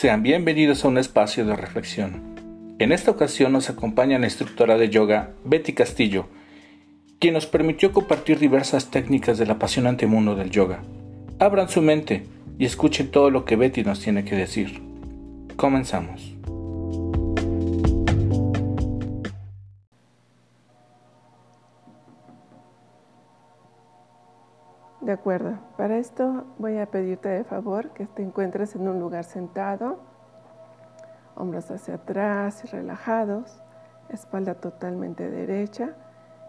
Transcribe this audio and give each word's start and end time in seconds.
Sean 0.00 0.22
bienvenidos 0.22 0.82
a 0.82 0.88
un 0.88 0.96
espacio 0.96 1.44
de 1.44 1.54
reflexión. 1.54 2.22
En 2.78 2.90
esta 2.90 3.10
ocasión 3.10 3.52
nos 3.52 3.68
acompaña 3.68 4.18
la 4.18 4.28
instructora 4.28 4.78
de 4.78 4.88
yoga 4.88 5.32
Betty 5.44 5.74
Castillo, 5.74 6.24
quien 7.18 7.34
nos 7.34 7.44
permitió 7.44 7.92
compartir 7.92 8.38
diversas 8.38 8.90
técnicas 8.90 9.36
del 9.36 9.50
apasionante 9.50 10.06
mundo 10.06 10.36
del 10.36 10.48
yoga. 10.48 10.80
Abran 11.38 11.68
su 11.68 11.82
mente 11.82 12.24
y 12.58 12.64
escuchen 12.64 13.10
todo 13.10 13.28
lo 13.28 13.44
que 13.44 13.56
Betty 13.56 13.84
nos 13.84 14.00
tiene 14.00 14.24
que 14.24 14.36
decir. 14.36 14.80
Comenzamos. 15.56 16.32
De 25.10 25.14
acuerdo, 25.14 25.58
para 25.76 25.96
esto 25.98 26.44
voy 26.58 26.78
a 26.78 26.86
pedirte 26.86 27.28
de 27.28 27.42
favor 27.42 27.90
que 27.90 28.06
te 28.06 28.22
encuentres 28.22 28.76
en 28.76 28.86
un 28.86 29.00
lugar 29.00 29.24
sentado, 29.24 29.98
hombros 31.34 31.68
hacia 31.72 31.94
atrás 31.94 32.62
y 32.62 32.68
relajados, 32.68 33.60
espalda 34.08 34.54
totalmente 34.54 35.28
derecha, 35.28 35.96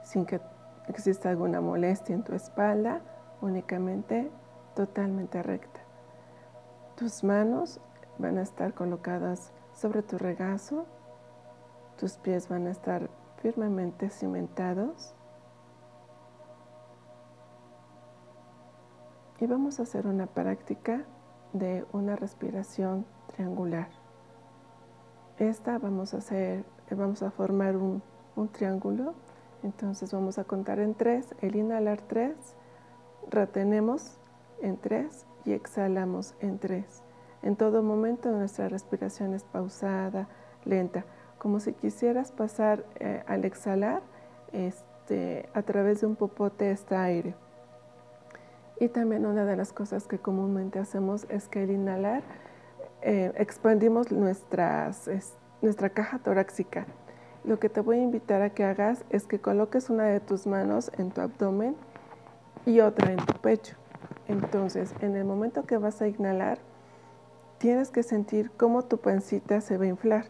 sin 0.03 0.27
que 0.27 0.39
exista 0.87 1.31
alguna 1.31 1.59
molestia 1.59 2.13
en 2.13 2.21
tu 2.21 2.35
espalda, 2.35 3.01
únicamente 3.41 4.29
totalmente 4.75 5.41
recta. 5.41 5.79
Tus 6.95 7.23
manos 7.23 7.81
van 8.19 8.37
a 8.37 8.43
estar 8.43 8.75
colocadas 8.75 9.53
sobre 9.73 10.03
tu 10.03 10.19
regazo, 10.19 10.85
tus 11.97 12.17
pies 12.17 12.47
van 12.47 12.67
a 12.67 12.69
estar 12.69 13.09
firmemente 13.37 14.11
cimentados 14.11 15.15
y 19.41 19.45
vamos 19.47 19.79
a 19.79 19.83
hacer 19.83 20.07
una 20.07 20.27
práctica 20.27 21.03
de 21.51 21.85
una 21.91 22.15
respiración 22.15 23.05
triangular. 23.35 23.89
Esta 25.37 25.77
vamos 25.79 26.13
a 26.13 26.17
hacer, 26.17 26.63
vamos 26.91 27.21
a 27.23 27.31
formar 27.31 27.75
un, 27.75 28.01
un 28.37 28.47
triángulo 28.47 29.13
entonces 29.63 30.11
vamos 30.11 30.39
a 30.39 30.43
contar 30.43 30.79
en 30.79 30.95
tres, 30.95 31.35
el 31.41 31.55
inhalar 31.55 32.01
tres, 32.01 32.35
retenemos 33.29 34.17
en 34.61 34.77
tres 34.77 35.25
y 35.45 35.53
exhalamos 35.53 36.33
en 36.39 36.57
tres. 36.57 37.03
En 37.43 37.55
todo 37.55 37.83
momento 37.83 38.31
nuestra 38.31 38.69
respiración 38.69 39.33
es 39.33 39.43
pausada, 39.43 40.27
lenta, 40.65 41.05
como 41.37 41.59
si 41.59 41.73
quisieras 41.73 42.31
pasar 42.31 42.85
eh, 42.99 43.23
al 43.27 43.45
exhalar 43.45 44.01
este, 44.51 45.49
a 45.53 45.61
través 45.61 46.01
de 46.01 46.07
un 46.07 46.15
popote 46.15 46.71
este 46.71 46.95
aire. 46.95 47.35
Y 48.81 48.89
también 48.89 49.27
una 49.27 49.45
de 49.45 49.55
las 49.55 49.73
cosas 49.73 50.07
que 50.07 50.17
comúnmente 50.17 50.79
hacemos 50.79 51.27
es 51.29 51.47
que 51.47 51.59
al 51.59 51.69
inhalar 51.69 52.23
eh, 53.03 53.31
expandimos 53.37 54.11
nuestras, 54.11 55.07
nuestra 55.61 55.91
caja 55.91 56.17
torácica 56.17 56.87
lo 57.43 57.59
que 57.59 57.69
te 57.69 57.81
voy 57.81 57.99
a 57.99 58.01
invitar 58.01 58.41
a 58.41 58.49
que 58.49 58.63
hagas 58.63 59.05
es 59.11 59.27
que 59.27 59.39
coloques 59.39 59.91
una 59.91 60.05
de 60.05 60.19
tus 60.19 60.47
manos 60.47 60.91
en 60.97 61.11
tu 61.11 61.21
abdomen 61.21 61.75
y 62.65 62.79
otra 62.79 63.11
en 63.11 63.17
tu 63.17 63.33
pecho. 63.33 63.75
Entonces, 64.27 64.95
en 65.01 65.15
el 65.15 65.25
momento 65.25 65.63
que 65.63 65.77
vas 65.77 66.01
a 66.01 66.07
inhalar, 66.07 66.57
tienes 67.59 67.91
que 67.91 68.01
sentir 68.01 68.49
cómo 68.57 68.83
tu 68.83 68.97
pancita 68.97 69.61
se 69.61 69.77
va 69.77 69.85
a 69.85 69.89
inflar. 69.89 70.25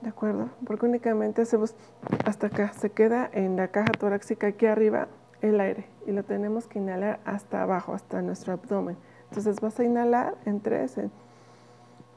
¿De 0.00 0.08
acuerdo? 0.08 0.50
Porque 0.66 0.86
únicamente 0.86 1.42
hacemos 1.42 1.76
hasta 2.24 2.48
acá, 2.48 2.72
se 2.72 2.90
queda 2.90 3.30
en 3.32 3.54
la 3.54 3.68
caja 3.68 3.92
torácica 3.92 4.48
aquí 4.48 4.66
arriba 4.66 5.06
el 5.42 5.60
aire 5.60 5.86
y 6.06 6.12
lo 6.12 6.24
tenemos 6.24 6.66
que 6.66 6.78
inhalar 6.78 7.20
hasta 7.24 7.62
abajo, 7.62 7.94
hasta 7.94 8.22
nuestro 8.22 8.52
abdomen. 8.52 8.96
Entonces 9.28 9.60
vas 9.60 9.78
a 9.78 9.84
inhalar 9.84 10.36
en 10.44 10.60
tres, 10.60 10.98
en 10.98 11.10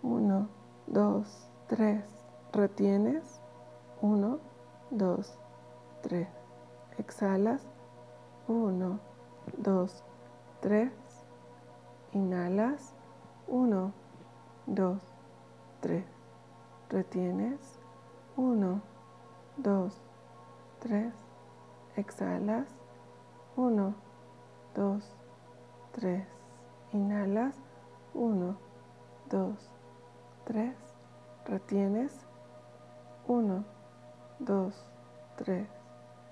uno, 0.01 0.49
dos, 0.87 1.49
tres, 1.67 2.03
retienes 2.51 3.43
1, 4.03 4.37
2, 4.91 5.39
3. 6.01 6.27
Exhalas. 6.97 7.65
1, 8.49 8.99
2, 9.59 10.03
3. 10.59 10.91
Inhalas. 12.11 12.93
1, 13.47 13.93
2, 14.65 15.01
3. 15.79 16.03
Retienes. 16.89 17.79
1, 18.35 18.81
2, 19.55 20.01
3. 20.81 21.13
Exhalas. 21.95 22.67
1, 23.55 23.95
2, 24.75 24.99
3. 25.93 26.25
Inhalas. 26.91 27.55
1, 28.15 28.57
2, 29.29 29.57
3. 30.45 30.75
Retienes. 31.45 32.25
1, 33.27 33.63
2, 34.39 34.73
3. 35.37 35.67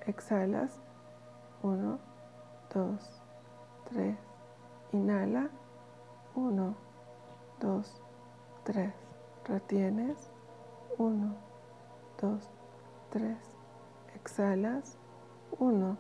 Exhalas. 0.08 0.80
1, 1.62 2.00
2, 2.74 2.98
3. 3.92 4.18
Inhala. 4.94 5.50
1, 6.36 6.76
2, 7.60 7.84
3. 8.64 8.94
Retienes. 9.46 10.32
1, 10.98 11.36
2, 12.20 12.40
3. 13.12 13.38
Exhalas. 14.16 14.98
1, 15.60 15.98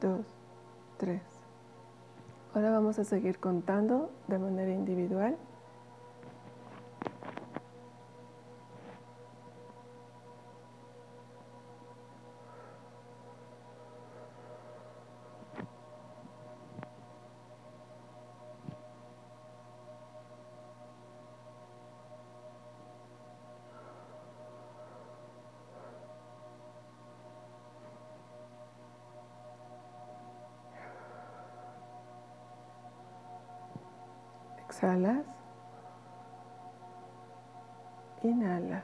2, 0.00 0.24
3. 1.04 1.20
Ahora 2.54 2.70
vamos 2.70 2.98
a 2.98 3.04
seguir 3.04 3.38
contando 3.38 4.10
de 4.26 4.38
manera 4.38 4.72
individual. 4.72 5.36
Exhalas, 34.74 35.24
inhalas. 38.24 38.82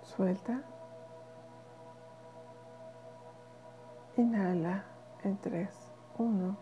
Suelta. 0.00 0.62
Inhala 4.16 4.84
en 5.22 5.36
tres. 5.36 5.92
Uno, 6.16 6.56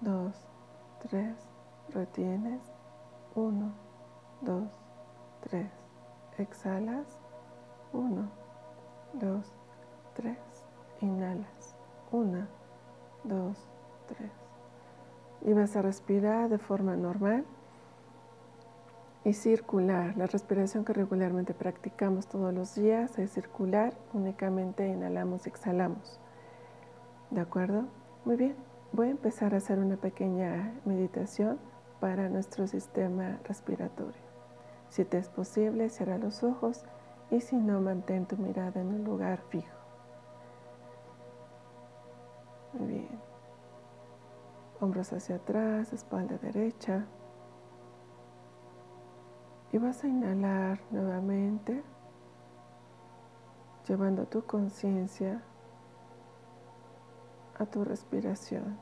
dos, 0.00 0.34
tres. 0.98 1.36
Retienes. 1.94 2.60
Uno, 3.36 3.72
dos, 4.40 4.68
tres. 5.42 5.70
Exhalas. 6.38 7.06
Uno, 7.92 8.28
dos, 9.14 9.46
3. 9.46 9.59
Inhalas. 11.00 11.74
1, 12.12 12.46
2, 13.24 13.56
3. 14.08 14.30
Y 15.42 15.52
vas 15.52 15.76
a 15.76 15.82
respirar 15.82 16.48
de 16.50 16.58
forma 16.58 16.96
normal 16.96 17.44
y 19.24 19.32
circular. 19.32 20.16
La 20.16 20.26
respiración 20.26 20.84
que 20.84 20.92
regularmente 20.92 21.54
practicamos 21.54 22.26
todos 22.26 22.52
los 22.52 22.74
días 22.74 23.18
es 23.18 23.30
circular. 23.32 23.94
Únicamente 24.12 24.86
inhalamos 24.86 25.46
y 25.46 25.50
exhalamos. 25.50 26.20
¿De 27.30 27.40
acuerdo? 27.40 27.84
Muy 28.24 28.36
bien. 28.36 28.56
Voy 28.92 29.08
a 29.08 29.12
empezar 29.12 29.54
a 29.54 29.58
hacer 29.58 29.78
una 29.78 29.96
pequeña 29.96 30.74
meditación 30.84 31.58
para 32.00 32.28
nuestro 32.28 32.66
sistema 32.66 33.38
respiratorio. 33.44 34.20
Si 34.88 35.04
te 35.04 35.18
es 35.18 35.28
posible, 35.28 35.88
cierra 35.88 36.18
los 36.18 36.42
ojos 36.42 36.84
y 37.30 37.40
si 37.40 37.56
no, 37.56 37.80
mantén 37.80 38.26
tu 38.26 38.36
mirada 38.36 38.80
en 38.80 38.88
un 38.88 39.04
lugar 39.04 39.40
fijo. 39.48 39.79
Muy 42.72 42.88
bien. 42.88 43.20
Hombros 44.80 45.12
hacia 45.12 45.36
atrás, 45.36 45.92
espalda 45.92 46.38
derecha. 46.38 47.04
Y 49.72 49.78
vas 49.78 50.02
a 50.02 50.08
inhalar 50.08 50.80
nuevamente, 50.90 51.82
llevando 53.86 54.26
tu 54.26 54.44
conciencia 54.44 55.42
a 57.58 57.66
tu 57.66 57.84
respiración. 57.84 58.78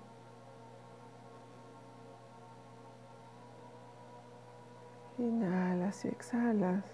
Inhalas 5.19 6.05
y 6.05 6.09
exhalas 6.09 6.85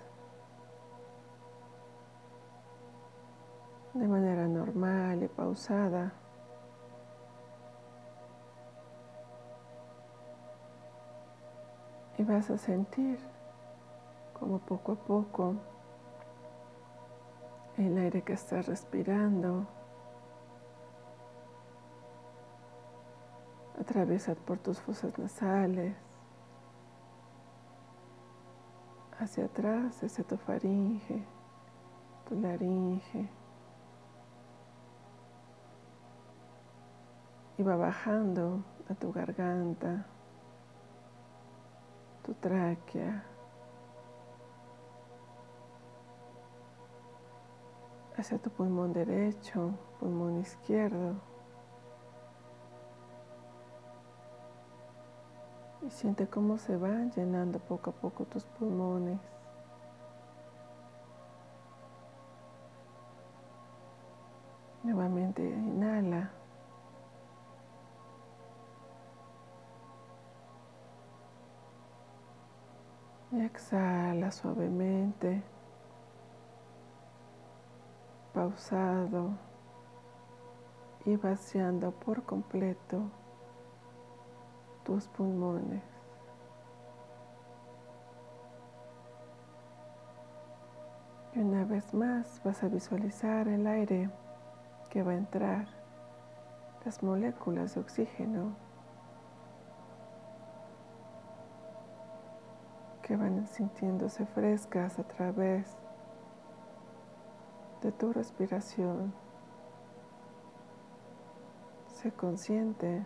de 3.93 4.09
manera 4.09 4.49
normal 4.49 5.23
y 5.23 5.29
pausada. 5.29 6.24
Vas 12.25 12.51
a 12.51 12.59
sentir 12.59 13.19
como 14.39 14.59
poco 14.59 14.93
a 14.93 14.97
poco 14.97 15.55
el 17.77 17.97
aire 17.99 18.23
que 18.23 18.33
estás 18.33 18.67
respirando 18.67 19.67
atraviesa 23.81 24.35
por 24.35 24.59
tus 24.59 24.81
fosas 24.81 25.19
nasales 25.19 25.95
hacia 29.19 29.45
atrás, 29.45 30.03
hacia 30.03 30.25
tu 30.25 30.37
faringe, 30.37 31.25
tu 32.29 32.35
laringe. 32.41 33.29
Y 37.57 37.63
va 37.63 37.77
bajando 37.77 38.65
a 38.91 38.95
tu 38.95 39.13
garganta, 39.13 40.07
tu 42.25 42.33
tráquea, 42.35 43.23
hacia 48.17 48.39
tu 48.39 48.49
pulmón 48.51 48.93
derecho, 48.95 49.75
pulmón 50.01 50.39
izquierdo. 50.39 51.15
Y 55.83 55.91
siente 55.91 56.27
cómo 56.27 56.57
se 56.57 56.79
van 56.79 57.11
llenando 57.13 57.59
poco 57.59 57.91
a 57.91 57.93
poco 57.93 58.25
tus 58.25 58.45
pulmones. 58.45 59.21
Nuevamente 64.83 65.43
exhala 73.41 74.31
suavemente, 74.31 75.43
pausado. 78.33 79.31
Y 81.07 81.17
vaciando 81.17 81.91
por 81.91 82.23
completo 82.23 83.11
tus 84.85 85.07
pulmones. 85.09 85.83
Y 91.35 91.41
una 91.41 91.67
vez 91.67 91.93
más 91.93 92.41
vas 92.43 92.63
a 92.63 92.69
visualizar 92.69 93.49
el 93.49 93.67
aire 93.67 94.09
que 94.89 95.03
va 95.03 95.13
a 95.13 95.17
entrar, 95.17 95.67
las 96.87 97.03
moléculas 97.03 97.75
de 97.75 97.83
oxígeno 97.83 98.64
que 103.05 103.17
van 103.17 103.47
sintiéndose 103.47 104.25
frescas 104.25 104.99
a 104.99 105.05
través 105.05 105.77
de 107.83 107.93
tu 107.93 108.15
respiración. 108.15 109.13
Sé 111.87 112.11
consciente 112.13 113.05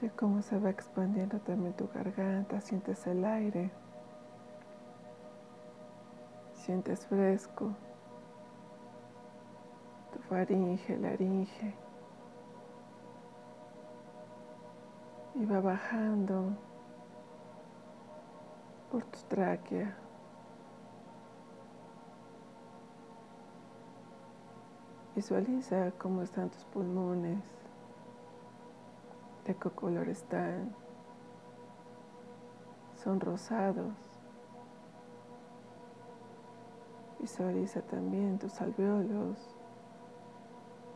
de 0.00 0.10
cómo 0.10 0.42
se 0.42 0.58
va 0.58 0.70
expandiendo 0.70 1.40
también 1.40 1.74
tu 1.74 1.88
garganta, 1.88 2.60
sientes 2.60 3.04
el 3.08 3.24
aire, 3.24 3.72
sientes 6.54 7.04
fresco, 7.06 7.74
tu 10.12 10.20
faringe, 10.28 10.96
laringe, 10.96 11.74
y 15.40 15.46
va 15.46 15.58
bajando 15.58 16.50
por 18.92 19.02
tu 19.04 19.18
tráquea. 19.28 19.96
Visualiza 25.16 25.92
cómo 25.92 26.20
están 26.20 26.50
tus 26.50 26.64
pulmones 26.66 27.42
de 29.46 29.54
qué 29.54 29.70
color 29.70 30.10
están. 30.10 30.74
Son 33.02 33.18
rosados. 33.18 33.94
Visualiza 37.18 37.80
también 37.80 38.38
tus 38.38 38.60
alveolos, 38.60 39.38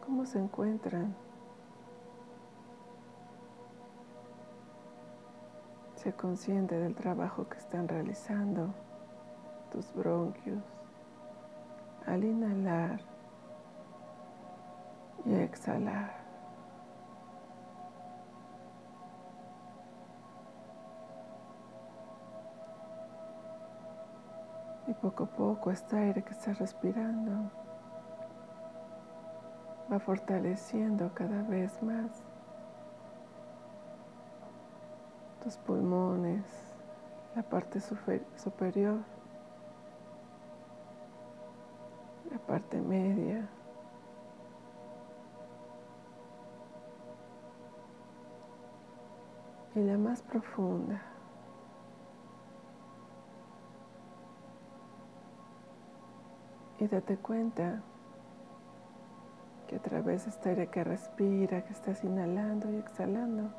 cómo 0.04 0.26
se 0.26 0.38
encuentran. 0.38 1.23
Sé 6.04 6.12
consciente 6.12 6.78
del 6.78 6.94
trabajo 6.94 7.48
que 7.48 7.56
están 7.56 7.88
realizando 7.88 8.74
tus 9.72 9.90
bronquios 9.94 10.62
al 12.04 12.22
inhalar 12.22 13.00
y 15.24 15.34
exhalar. 15.34 16.14
Y 24.86 24.92
poco 24.92 25.24
a 25.24 25.26
poco 25.26 25.70
este 25.70 25.96
aire 25.96 26.22
que 26.22 26.32
estás 26.32 26.58
respirando 26.58 27.50
va 29.90 29.98
fortaleciendo 29.98 31.10
cada 31.14 31.40
vez 31.44 31.82
más 31.82 32.22
tus 35.44 35.58
pulmones, 35.58 36.42
la 37.36 37.42
parte 37.42 37.78
superior, 37.78 38.96
la 42.30 42.38
parte 42.38 42.80
media. 42.80 43.46
Y 49.74 49.80
la 49.80 49.98
más 49.98 50.22
profunda. 50.22 51.02
Y 56.78 56.86
date 56.86 57.16
cuenta 57.18 57.82
que 59.66 59.76
a 59.76 59.82
través 59.82 60.24
de 60.24 60.30
esta 60.30 60.50
aire 60.50 60.68
que 60.68 60.84
respira, 60.84 61.64
que 61.64 61.72
estás 61.72 62.04
inhalando 62.04 62.70
y 62.70 62.76
exhalando, 62.76 63.50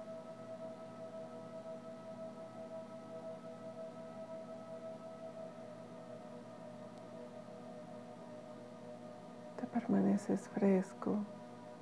permaneces 10.25 10.50
fresco, 10.50 11.17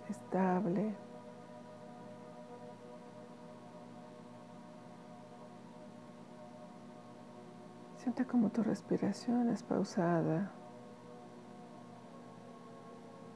estable. 0.09 0.93
Siente 7.97 8.25
como 8.25 8.49
tu 8.49 8.63
respiración 8.63 9.49
es 9.49 9.63
pausada 9.63 10.51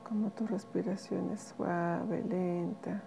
como 0.08 0.30
tu 0.30 0.48
respiración 0.48 1.32
es 1.32 1.54
suave, 1.56 2.24
lenta. 2.24 3.04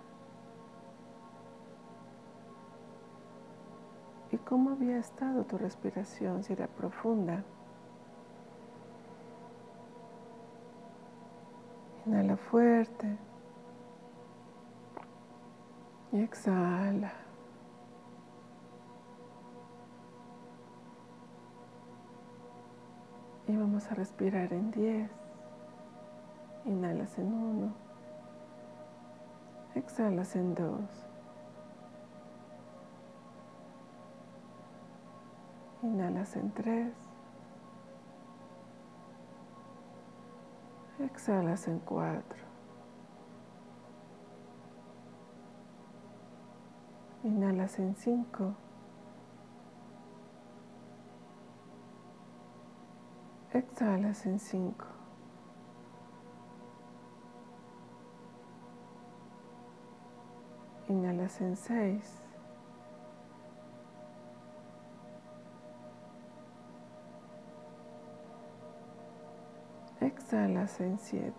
¿Y 4.31 4.37
cómo 4.37 4.71
había 4.73 4.99
estado 4.99 5.45
tu 5.45 5.57
respiración? 5.57 6.45
Si 6.45 6.53
era 6.53 6.67
profunda. 6.67 7.43
Inhala 12.11 12.37
fuerte. 12.37 13.07
Y 16.11 16.23
exhala. 16.23 17.13
Y 23.47 23.57
vamos 23.57 23.89
a 23.93 23.95
respirar 23.95 24.53
en 24.53 24.73
10. 24.73 25.09
Inhalas 26.65 27.17
en 27.17 27.33
uno. 27.33 27.75
Exhalas 29.77 30.35
en 30.35 30.57
dos. 30.57 31.07
Inhalas 35.83 36.35
en 36.35 36.51
tres. 36.51 37.10
Exhalas 41.01 41.67
en 41.67 41.79
cuatro. 41.81 42.39
Inhalas 47.25 47.79
en 47.79 47.95
cinco. 47.97 48.55
Exhalas 53.53 54.27
en 54.27 54.39
cinco. 54.39 54.87
Inhalas 60.91 61.41
en 61.41 61.57
6. 61.57 62.30
Exhalas 70.31 70.81
en 70.81 70.97
7. 70.97 71.33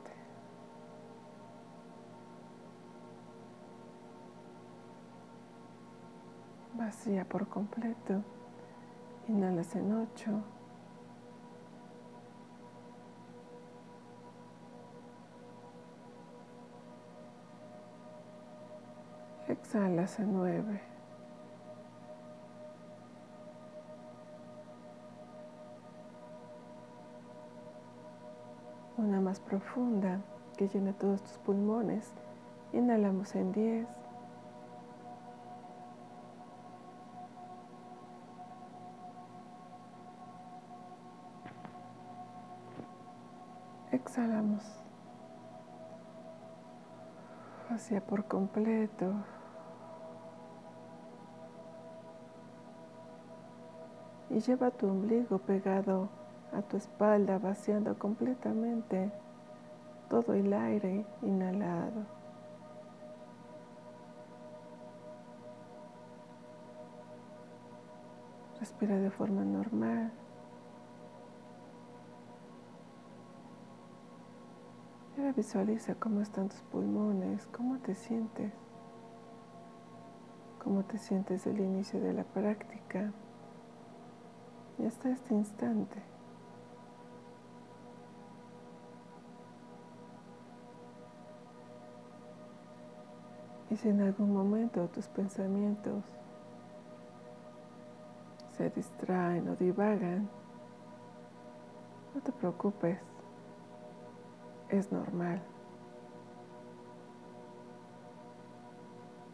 Vacía 6.74 7.24
por 7.24 7.48
completo. 7.48 8.22
Inhalas 9.30 9.74
en 9.78 9.94
8. 9.94 10.44
Exhalas 19.48 20.20
en 20.20 20.34
9. 20.34 20.91
Una 29.12 29.20
más 29.20 29.42
profunda 29.42 30.22
que 30.56 30.70
llena 30.70 30.94
todos 30.94 31.22
tus 31.22 31.38
pulmones. 31.40 32.14
Inhalamos 32.72 33.36
en 33.36 33.52
10. 33.52 33.86
Exhalamos 43.92 44.64
hacia 47.70 48.00
por 48.00 48.24
completo. 48.24 49.12
Y 54.30 54.40
lleva 54.40 54.72
tu 54.72 54.88
ombligo 54.88 55.38
pegado 55.40 56.21
a 56.54 56.62
tu 56.62 56.78
espalda, 56.78 57.40
vaciando 57.40 57.98
completamente 57.98 59.12
todo 60.10 60.34
el 60.34 60.52
aire 60.54 61.06
inhalado. 61.22 62.06
Respira 68.60 68.98
de 68.98 69.10
forma 69.10 69.44
normal. 69.44 70.12
Ahora 75.18 75.32
visualiza 75.34 75.96
cómo 75.96 76.22
están 76.22 76.50
tus 76.50 76.62
pulmones, 76.64 77.48
cómo 77.48 77.80
te 77.80 77.96
sientes, 77.96 78.54
cómo 80.64 80.84
te 80.84 80.98
sientes 80.98 81.48
el 81.48 81.60
inicio 81.60 82.00
de 82.00 82.14
la 82.14 82.24
práctica 82.24 83.12
y 84.78 84.86
hasta 84.86 85.10
este 85.10 85.34
instante. 85.34 86.11
Y 93.72 93.78
si 93.78 93.88
en 93.88 94.02
algún 94.02 94.34
momento 94.34 94.86
tus 94.90 95.08
pensamientos 95.08 96.04
se 98.58 98.70
distraen 98.70 99.48
o 99.48 99.56
divagan, 99.56 100.30
no 102.14 102.22
te 102.22 102.34
preocupes, 102.34 103.00
es 104.68 104.92
normal. 104.92 105.42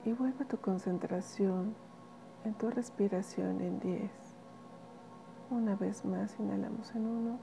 Y 0.06 0.14
vuelve 0.14 0.46
tu 0.46 0.58
concentración 0.58 1.76
en 2.46 2.54
tu 2.54 2.70
respiración 2.70 3.60
en 3.60 3.80
10. 3.80 4.12
Una 5.50 5.76
vez 5.76 6.06
más, 6.06 6.40
inhalamos 6.40 6.94
en 6.94 7.08
1, 7.08 7.40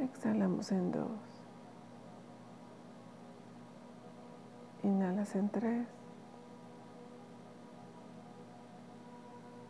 exhalamos 0.00 0.72
en 0.72 0.92
2. 0.92 1.31
Inhalas 4.82 5.36
en 5.36 5.48
3. 5.48 5.86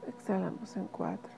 Exhalamos 0.09 0.77
en 0.77 0.87
4. 0.87 1.31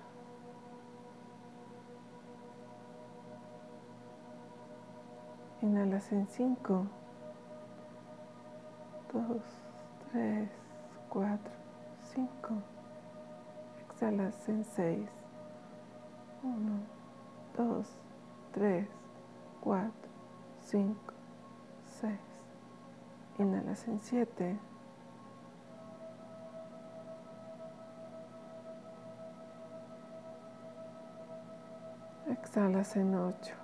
Inhalas 5.62 6.12
en 6.12 6.28
5. 6.28 6.86
2, 9.12 9.42
3, 10.12 10.48
4, 11.08 11.38
5. 12.02 12.28
Exhalas 13.88 14.48
en 14.48 14.64
6. 14.64 15.08
1, 16.44 16.80
2, 17.56 17.86
3, 18.52 18.88
4, 19.62 19.92
5, 20.60 20.94
6. 21.04 21.23
Inhalas 23.36 23.88
en 23.88 23.98
7. 23.98 24.56
Exhalas 32.28 32.94
en 32.94 33.14
8. 33.16 33.54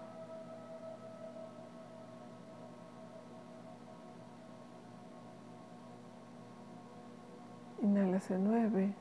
Inhalas 7.82 8.30
en 8.32 8.44
9. 8.44 8.94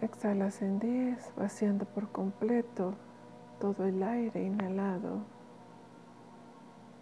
Exhalas 0.00 0.60
en 0.60 0.80
10, 0.80 1.34
vaciando 1.36 1.84
por 1.84 2.10
completo 2.10 2.94
todo 3.60 3.84
el 3.84 4.02
aire 4.02 4.42
inhalado 4.42 5.20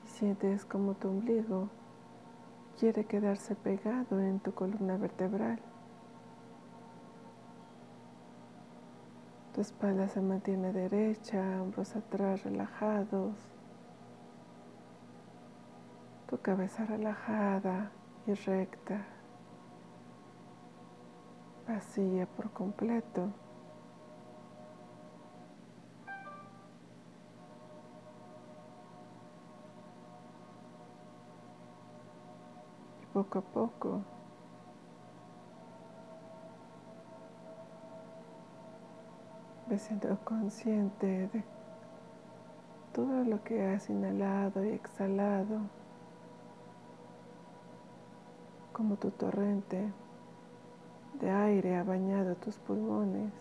y 0.04 0.08
sientes 0.08 0.64
como 0.64 0.94
tu 0.94 1.08
ombligo 1.08 1.68
quiere 2.78 3.04
quedarse 3.04 3.54
pegado 3.54 4.20
en 4.20 4.40
tu 4.40 4.52
columna 4.52 4.96
vertebral. 4.96 5.60
Tu 9.54 9.60
espalda 9.60 10.08
se 10.08 10.20
mantiene 10.20 10.72
derecha, 10.72 11.62
hombros 11.62 11.96
atrás 11.96 12.44
relajados, 12.44 13.34
tu 16.28 16.38
cabeza 16.40 16.84
relajada 16.84 17.90
y 18.26 18.34
recta, 18.34 19.06
vacía 21.66 22.26
por 22.26 22.50
completo. 22.50 23.30
Poco 33.12 33.38
a 33.38 33.42
poco. 33.42 34.00
Me 39.68 39.78
siento 39.78 40.16
consciente 40.24 41.28
de 41.28 41.44
todo 42.94 43.24
lo 43.24 43.42
que 43.44 43.66
has 43.66 43.90
inhalado 43.90 44.64
y 44.64 44.70
exhalado, 44.70 45.60
como 48.72 48.96
tu 48.96 49.10
torrente 49.10 49.92
de 51.20 51.30
aire 51.30 51.76
ha 51.76 51.82
bañado 51.82 52.34
tus 52.36 52.56
pulmones. 52.58 53.32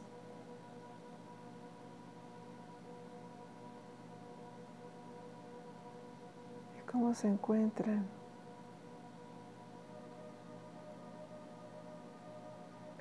Y 6.77 6.91
cómo 6.91 7.13
se 7.13 7.29
encuentran 7.29 8.05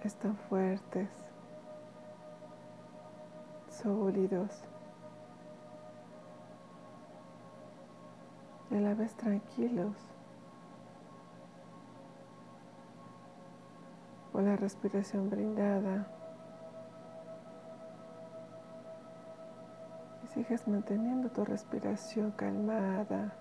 están 0.06 0.36
fuertes, 0.48 1.08
sólidos 3.68 4.62
y 8.70 8.76
a 8.76 8.80
la 8.80 8.94
vez 8.94 9.14
tranquilos 9.14 9.96
por 14.32 14.44
la 14.44 14.54
respiración 14.54 15.28
brindada. 15.28 16.06
Y 20.24 20.28
sigues 20.28 20.68
manteniendo 20.68 21.30
tu 21.30 21.44
respiración 21.44 22.30
calmada. 22.30 23.32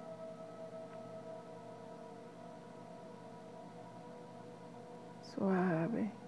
Suave. 5.22 6.25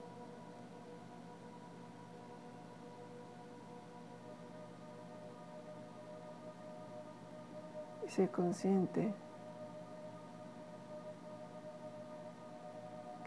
Sé 8.17 8.27
consciente 8.29 9.13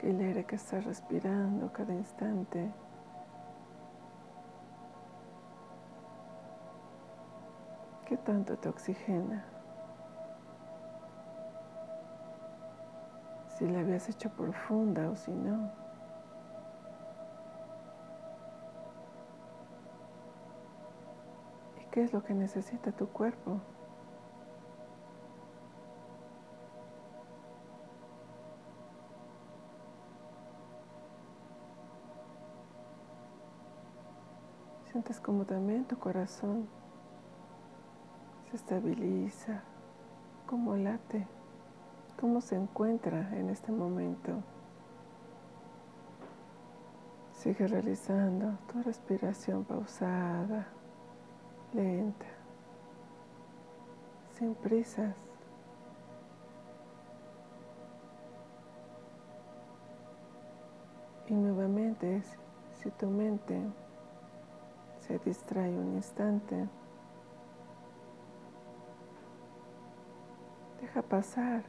que 0.00 0.10
el 0.10 0.18
aire 0.20 0.44
que 0.44 0.56
estás 0.56 0.84
respirando 0.84 1.72
cada 1.72 1.94
instante 1.94 2.72
¿Qué 8.04 8.16
tanto 8.16 8.58
te 8.58 8.68
oxigena? 8.68 9.44
Si 13.56 13.68
la 13.68 13.78
habías 13.78 14.08
hecho 14.08 14.28
profunda 14.30 15.08
o 15.08 15.14
si 15.14 15.30
no. 15.30 15.70
¿Y 21.80 21.84
qué 21.92 22.02
es 22.02 22.12
lo 22.12 22.24
que 22.24 22.34
necesita 22.34 22.90
tu 22.90 23.06
cuerpo? 23.10 23.60
Sientes 35.10 35.26
como 35.26 35.44
también 35.44 35.84
tu 35.86 35.98
corazón 35.98 36.68
se 38.48 38.54
estabiliza, 38.54 39.60
cómo 40.46 40.76
late, 40.76 41.26
cómo 42.20 42.40
se 42.40 42.54
encuentra 42.54 43.28
en 43.36 43.50
este 43.50 43.72
momento. 43.72 44.30
Sigue 47.32 47.66
realizando 47.66 48.56
tu 48.72 48.84
respiración 48.84 49.64
pausada, 49.64 50.68
lenta, 51.72 52.26
sin 54.38 54.54
prisas. 54.54 55.16
Y 61.26 61.34
nuevamente, 61.34 62.22
si 62.80 62.90
tu 62.92 63.08
mente 63.08 63.60
se 65.10 65.18
distrae 65.18 65.76
un 65.76 65.94
instante, 65.96 66.68
Deja 70.80 71.02
pasar 71.02 71.62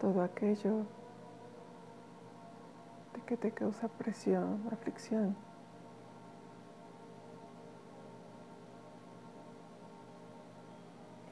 todo 0.00 0.22
aquello 0.22 0.78
de 3.14 3.20
que 3.26 3.36
te 3.36 3.52
causa 3.52 3.86
presión, 3.86 4.66
aflicción. 4.72 5.36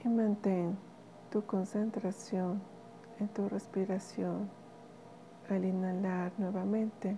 Y 0.05 0.09
mantén 0.09 0.79
tu 1.31 1.45
concentración 1.45 2.63
en 3.19 3.29
tu 3.29 3.49
respiración 3.49 4.49
al 5.49 5.65
inhalar 5.65 6.33
nuevamente 6.39 7.17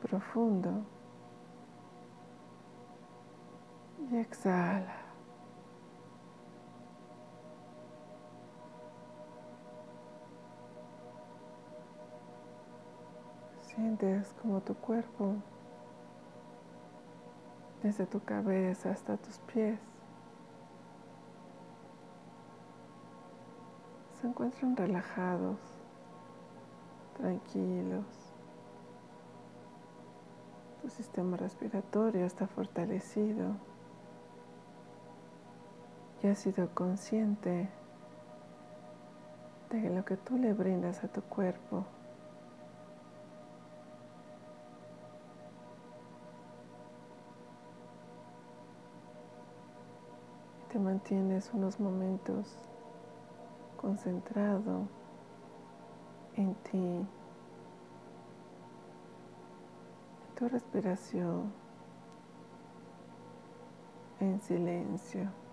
profundo 0.00 0.99
y 4.10 4.16
exhala. 4.16 4.96
Sientes 13.62 14.34
como 14.42 14.60
tu 14.60 14.74
cuerpo, 14.74 15.34
desde 17.82 18.04
tu 18.06 18.20
cabeza 18.20 18.90
hasta 18.90 19.16
tus 19.16 19.38
pies, 19.38 19.78
se 24.20 24.26
encuentran 24.26 24.76
relajados, 24.76 25.58
tranquilos. 27.16 28.04
Tu 30.82 30.88
sistema 30.88 31.36
respiratorio 31.36 32.26
está 32.26 32.46
fortalecido 32.46 33.69
y 36.22 36.26
has 36.26 36.38
sido 36.38 36.68
consciente 36.74 37.68
de 39.70 39.90
lo 39.90 40.04
que 40.04 40.16
tú 40.16 40.36
le 40.36 40.52
brindas 40.52 41.02
a 41.04 41.08
tu 41.08 41.22
cuerpo. 41.22 41.86
te 50.70 50.78
mantienes 50.78 51.50
unos 51.52 51.80
momentos 51.80 52.46
concentrado 53.76 54.86
en 56.36 56.54
ti, 56.54 56.78
en 56.78 57.06
tu 60.38 60.48
respiración, 60.48 61.52
en 64.20 64.40
silencio. 64.40 65.49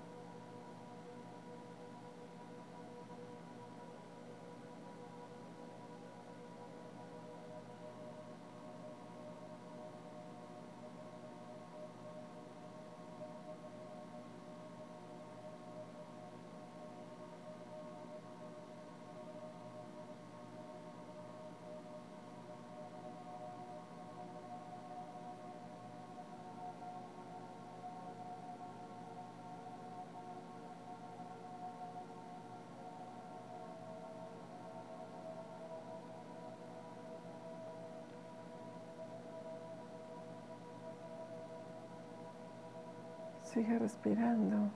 Sigue 43.57 43.79
respirando 43.79 44.69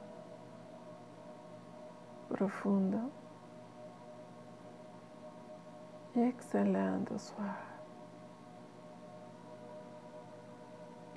profundo 2.28 3.12
y 6.15 6.22
exhalando 6.22 7.20
suave. 7.20 7.60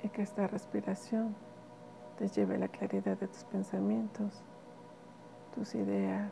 Y 0.03 0.09
que 0.09 0.21
esta 0.21 0.45
respiración 0.45 1.35
te 2.19 2.27
lleve 2.27 2.53
a 2.53 2.59
la 2.59 2.67
claridad 2.67 3.17
de 3.17 3.27
tus 3.29 3.43
pensamientos, 3.45 4.43
tus 5.55 5.73
ideas 5.73 6.31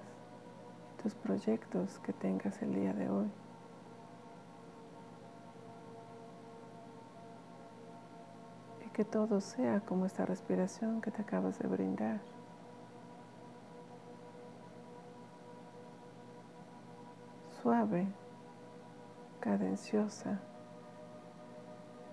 tus 1.02 1.16
proyectos 1.16 1.98
que 2.06 2.14
tengas 2.14 2.62
el 2.62 2.76
día 2.76 2.94
de 2.94 3.10
hoy. 3.10 3.32
Que 8.94 9.04
todo 9.04 9.42
sea 9.42 9.82
como 9.82 10.06
esta 10.06 10.26
respiración 10.26 11.02
que 11.02 11.10
te 11.10 11.22
acabas 11.22 11.58
de 11.58 11.68
brindar. 11.68 12.22
Suave, 17.62 18.08
cadenciosa, 19.40 20.40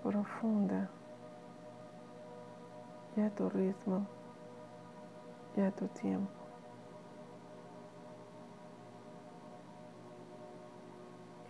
profunda, 0.02 0.88
y 3.16 3.20
a 3.20 3.30
tu 3.30 3.48
ritmo 3.50 4.06
y 5.56 5.60
a 5.60 5.70
tu 5.72 5.86
tiempo. 5.88 6.30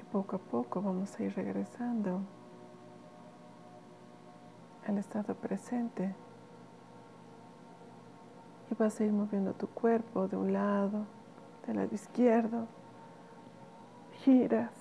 Y 0.01 0.03
poco 0.05 0.37
a 0.37 0.39
poco 0.39 0.83
vamos 0.83 1.19
a 1.19 1.23
ir 1.23 1.35
regresando 1.37 2.23
el 4.87 4.99
estado 4.99 5.35
presente. 5.35 6.15
Y 8.71 8.75
vas 8.75 9.01
a 9.01 9.05
ir 9.05 9.13
moviendo 9.13 9.53
tu 9.53 9.67
cuerpo 9.69 10.29
de 10.29 10.37
un 10.37 10.53
lado, 10.53 11.05
del 11.67 11.77
lado 11.77 11.95
izquierdo. 11.95 12.67
Giras. 14.23 14.73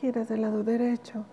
Giras 0.00 0.28
del 0.28 0.42
lado 0.42 0.62
derecho. 0.62 1.24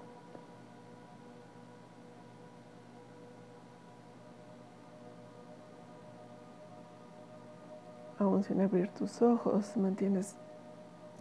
Aún 8.20 8.44
sin 8.44 8.60
abrir 8.60 8.90
tus 8.90 9.22
ojos, 9.22 9.78
mantienes, 9.78 10.36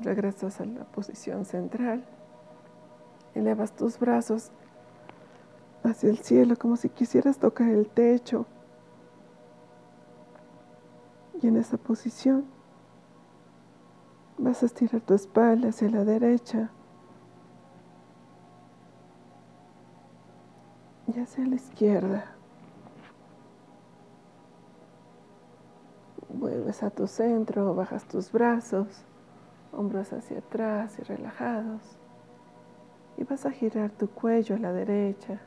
regresas 0.00 0.61
a 0.61 0.64
la 0.64 0.85
posición 0.85 1.44
central. 1.44 2.04
Elevas 3.38 3.72
tus 3.72 3.98
brazos 3.98 4.51
hacia 5.85 6.11
el 6.11 6.18
cielo 6.18 6.57
como 6.57 6.77
si 6.77 6.88
quisieras 6.88 7.38
tocar 7.38 7.68
el 7.68 7.88
techo 7.88 8.46
Y 11.40 11.46
en 11.46 11.57
esa 11.57 11.77
posición 11.77 12.44
vas 14.38 14.62
a 14.62 14.66
estirar 14.66 15.01
tu 15.03 15.14
espalda 15.14 15.68
hacia 15.68 15.88
la 15.88 16.05
derecha 16.05 16.70
y 21.07 21.20
hacia 21.20 21.46
la 21.46 21.55
izquierda. 21.55 22.24
Vuelves 26.29 26.83
a 26.83 26.90
tu 26.90 27.07
centro, 27.07 27.74
bajas 27.74 28.05
tus 28.05 28.33
brazos, 28.33 28.88
hombros 29.72 30.12
hacia 30.12 30.38
atrás 30.38 30.98
y 30.98 31.03
relajados. 31.03 31.98
Y 33.18 33.24
vas 33.24 33.44
a 33.46 33.50
girar 33.50 33.90
tu 33.90 34.09
cuello 34.09 34.54
a 34.54 34.59
la 34.59 34.72
derecha 34.72 35.40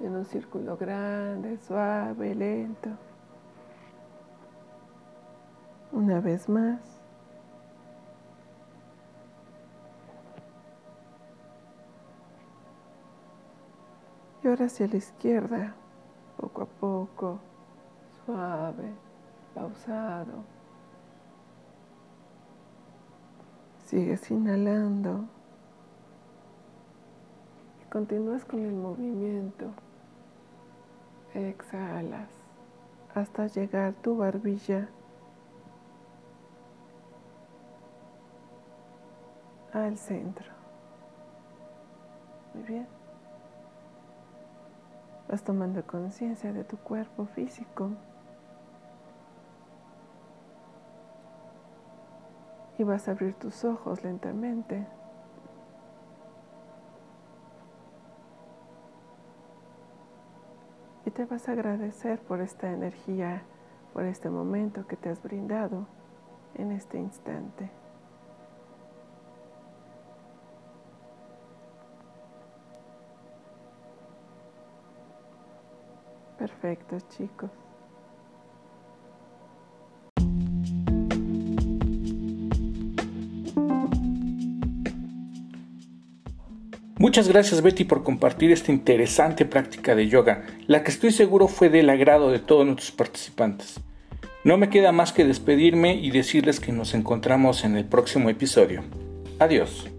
en 0.00 0.14
un 0.14 0.24
círculo 0.26 0.76
grande, 0.76 1.56
suave, 1.58 2.34
lento. 2.34 2.90
Una 5.92 6.20
vez 6.20 6.46
más. 6.46 6.80
Y 14.42 14.48
ahora 14.48 14.66
hacia 14.66 14.86
la 14.86 14.96
izquierda, 14.96 15.74
poco 16.36 16.62
a 16.62 16.66
poco, 16.66 17.38
suave, 18.26 18.92
pausado. 19.54 20.44
Sigues 23.86 24.30
inhalando 24.30 25.33
continúas 27.94 28.44
con 28.44 28.58
el 28.58 28.74
movimiento. 28.74 29.66
Exhalas 31.32 32.28
hasta 33.14 33.46
llegar 33.46 33.92
tu 34.02 34.16
barbilla 34.16 34.88
al 39.72 39.96
centro. 39.96 40.50
Muy 42.52 42.64
bien. 42.64 42.88
Vas 45.28 45.44
tomando 45.44 45.86
conciencia 45.86 46.52
de 46.52 46.64
tu 46.64 46.76
cuerpo 46.76 47.26
físico. 47.26 47.90
Y 52.76 52.82
vas 52.82 53.06
a 53.06 53.12
abrir 53.12 53.34
tus 53.34 53.64
ojos 53.64 54.02
lentamente. 54.02 54.84
Te 61.14 61.24
vas 61.24 61.48
a 61.48 61.52
agradecer 61.52 62.18
por 62.20 62.40
esta 62.40 62.70
energía, 62.70 63.42
por 63.92 64.04
este 64.04 64.28
momento 64.28 64.86
que 64.86 64.96
te 64.96 65.08
has 65.08 65.22
brindado 65.22 65.86
en 66.56 66.72
este 66.72 66.98
instante. 66.98 67.70
Perfecto, 76.36 76.98
chicos. 77.10 77.63
Muchas 87.14 87.28
gracias 87.28 87.62
Betty 87.62 87.84
por 87.84 88.02
compartir 88.02 88.50
esta 88.50 88.72
interesante 88.72 89.44
práctica 89.44 89.94
de 89.94 90.08
yoga, 90.08 90.46
la 90.66 90.82
que 90.82 90.90
estoy 90.90 91.12
seguro 91.12 91.46
fue 91.46 91.68
del 91.68 91.88
agrado 91.88 92.32
de 92.32 92.40
todos 92.40 92.66
nuestros 92.66 92.90
participantes. 92.90 93.78
No 94.42 94.56
me 94.56 94.68
queda 94.68 94.90
más 94.90 95.12
que 95.12 95.24
despedirme 95.24 95.94
y 95.94 96.10
decirles 96.10 96.58
que 96.58 96.72
nos 96.72 96.92
encontramos 96.92 97.62
en 97.62 97.76
el 97.76 97.84
próximo 97.84 98.30
episodio. 98.30 98.82
Adiós. 99.38 99.93